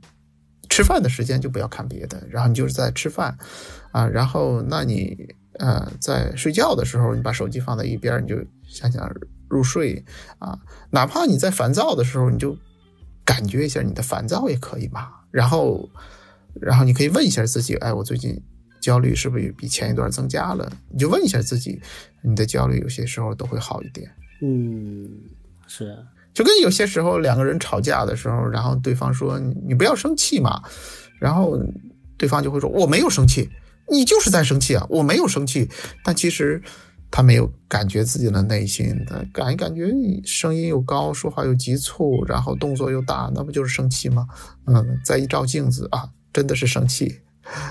[0.68, 3.36] 吃饭的时间就不要看别的，然后你就是在吃饭，
[3.92, 5.16] 啊，然后那你
[5.58, 8.36] 呃在睡觉的时候，你把手机放在一边，你就
[8.66, 9.10] 想想
[9.48, 10.04] 入睡
[10.38, 10.58] 啊，
[10.90, 12.56] 哪怕你在烦躁的时候，你就。
[13.24, 15.08] 感觉一下你的烦躁也可以嘛。
[15.30, 15.88] 然后，
[16.60, 18.36] 然后你可以问一下自己，哎，我最近
[18.80, 20.70] 焦虑是不是比前一段增加了？
[20.90, 21.80] 你就问一下自己，
[22.20, 24.10] 你的焦虑有些时候都会好一点。
[24.42, 25.08] 嗯，
[25.66, 25.96] 是。
[26.34, 30.62] 就跟有些时候两个人吵架的时候，然后对方说你不要生气嘛，
[31.18, 31.58] 然后
[32.16, 33.50] 对方就会说我没有生气，
[33.90, 35.68] 你就是在生气啊，我没有生气，
[36.02, 36.62] 但其实
[37.10, 44.26] 他没有感觉自己的内心，他感感觉你声音又高，说话又急促，然后动作又大，那不就是生气吗？
[44.66, 47.20] 嗯，再一照镜子啊，真的是生气，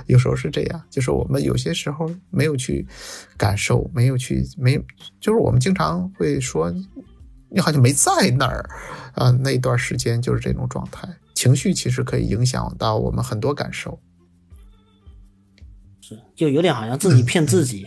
[0.07, 2.88] 有时候是这样，就是我们有些时候没有去
[3.38, 4.77] 感受，没有去没，
[5.19, 6.73] 就是我们经常会说。
[7.53, 8.69] 你好像没在那儿，
[9.13, 13.99] 啊，那一段时间就是这种状态，情绪其实可以影响到我们很多感受，
[15.99, 17.86] 是，就有点好像自己骗自己。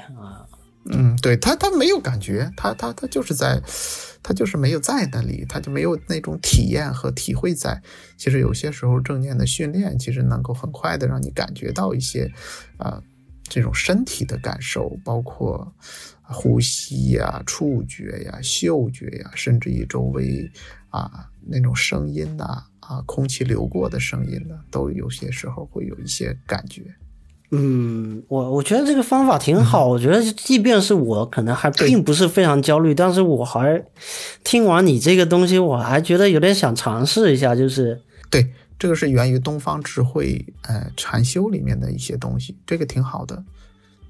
[0.90, 3.60] 嗯，对他，他没有感觉，他他他就是在，
[4.22, 7.82] 他就是没有在那里，他就没有那种体验和体会在。
[8.16, 12.30] 其实有些时候正念的训练，其实能够很快的让你感觉到一些，
[12.76, 13.02] 啊，
[13.44, 15.72] 这种身体的感受，包括。
[16.26, 20.50] 呼吸呀，触觉呀，嗅觉呀，甚至于周围
[20.88, 26.82] 啊那种声音呐，啊空气流过的声音呢，都有些时候会有一些感觉。
[27.50, 29.86] 嗯，我我觉得这个方法挺好。
[29.86, 33.84] 我觉得即便是我可能还并不是非常焦虑，但是我还
[34.42, 37.54] 听完你这个东西，我还觉得有点想尝试一下。
[37.54, 43.42] 就是对，这个是源于东方智慧呃禅修里面的一些东西，这个挺好的。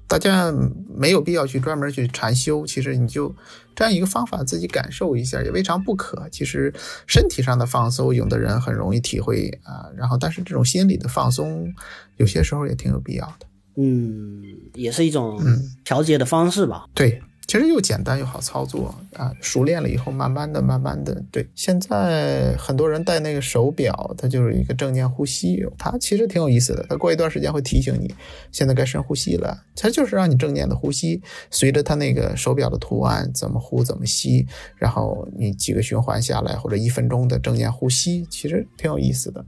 [0.07, 0.53] 大家
[0.95, 3.35] 没有必要去专门去禅修，其实你就
[3.75, 6.27] 这样一个方法自己感受一下也未尝不可。
[6.29, 6.73] 其实
[7.07, 11.73] 身体上的放松，有的人很容易体会啊，然后但是这种心理的放松，
[12.17, 13.47] 有些时候也挺有必要的。
[13.77, 14.43] 嗯，
[14.73, 15.41] 也是一种
[15.83, 16.85] 调节的方式吧。
[16.93, 17.21] 对。
[17.47, 19.31] 其实又简单又好操作啊！
[19.39, 21.47] 熟练了以后，慢慢的、慢慢的，对。
[21.53, 26.83] 现在很多人戴那个手表，它就是一个正念呼吸，它其实挺有意思的。
[26.89, 28.11] 它过一段时间会提醒你，
[28.51, 29.55] 现在该深呼吸了。
[29.75, 31.21] 它就是让你正念的呼吸，
[31.51, 39.45] 随着它那个手表的图案怎么呼怎么吸，然后你几个循环下来，或者一分钟的正念呼吸，其实挺有意思的。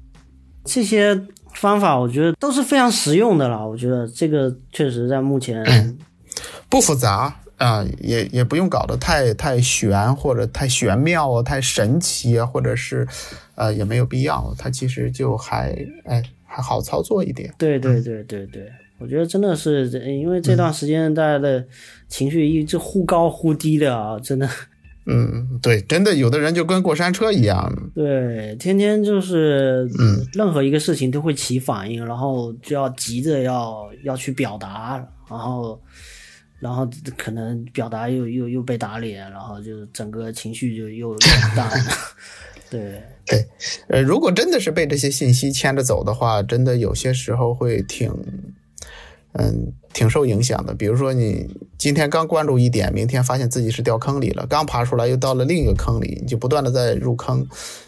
[0.64, 1.20] 这些
[1.56, 3.68] 方法我觉得都是非常实用的了。
[3.68, 5.98] 我觉得这个确实在目前
[6.70, 7.40] 不复杂。
[7.58, 13.08] 啊，也也不用搞得太太玄或者太玄妙啊，太神奇啊，或者是，
[13.56, 14.54] 呃，也没有必要。
[14.60, 17.52] 它其实就还哎还好操作一点。
[17.58, 21.66] 对对对对对，我觉得真的是因为这段时间大家的
[22.08, 24.48] 情绪一直忽高忽低的啊，真的。
[25.10, 27.92] 嗯，对，真的有的人就跟过山车一样。
[27.96, 35.82] 对，天天就是嗯，任何一个事情都会起反应，然后就要急着要要去表达，然后。
[36.60, 41.18] 然后可能表达又又又被打脸，然后就整个情绪就又 又
[41.56, 41.86] 淡了。
[42.70, 43.46] 对 对，
[43.88, 48.12] 呃，如果真的是被这些信息牵着走的话，真的有些时候会挺，
[49.34, 50.74] 嗯，挺受影响的。
[50.74, 51.48] 比如说你
[51.78, 57.46] 今天刚关注一点，明天发现自己是掉坑里了，刚爬出来又到了另一个坑里，你就不断的在入坑，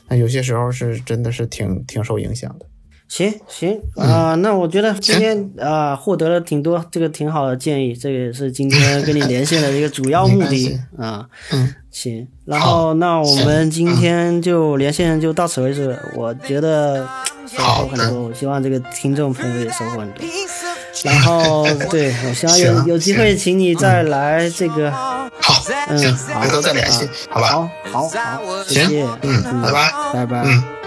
[0.08, 2.66] 那有些时候是真的是挺挺受影响的。
[3.10, 11.26] 行行啊，那我觉得今天啊获得了挺多这个挺好的建议，这个也是今天 跟你连线的一个主要目的啊。
[11.52, 15.98] 嗯，行，然后那我们今天就连线就到此为止。
[16.16, 17.08] 我觉得
[17.48, 20.24] 收获很多，我希望这个听众朋友也收获很多。
[21.04, 24.92] 然后 对我希望有有机会请你再来这个。
[24.92, 27.48] 好，嗯，好，回头再联系，好吧？
[27.50, 30.79] 好，好，好，谢谢，嗯，拜拜，拜拜，嗯。